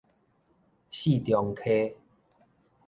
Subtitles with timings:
[0.89, 1.95] 四重溪